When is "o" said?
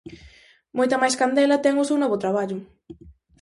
1.81-1.87